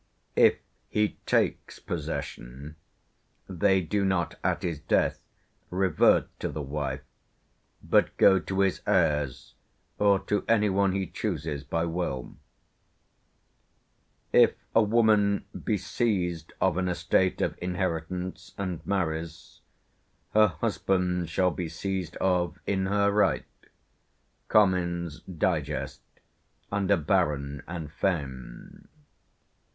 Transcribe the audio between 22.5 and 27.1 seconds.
in her right" (Comyn's Digest, under